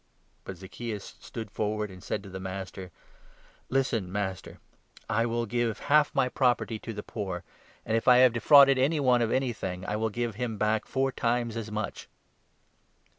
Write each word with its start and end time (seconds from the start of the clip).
But 0.45 0.57
Zacchaeus 0.57 1.13
stood 1.19 1.51
forward 1.51 1.91
and 1.91 2.03
said 2.03 2.23
to 2.23 2.29
the 2.31 2.39
Master: 2.39 2.85
8" 2.85 2.91
Listen, 3.77 4.11
Master! 4.11 4.57
I 5.07 5.27
will 5.27 5.45
give 5.45 5.77
half 5.77 6.09
my 6.15 6.27
property 6.27 6.79
to 6.79 6.91
the 6.91 7.03
poor, 7.03 7.43
and, 7.85 7.95
if 7.95 8.07
I 8.07 8.17
have 8.17 8.33
defrauded 8.33 8.79
any 8.79 8.99
one 8.99 9.21
of 9.21 9.31
anything, 9.31 9.85
I 9.85 9.97
will 9.97 10.09
give 10.09 10.33
him 10.41 10.57
back 10.57 10.85
four 10.87 11.11
times 11.11 11.55
as 11.55 11.69
much." 11.71 12.09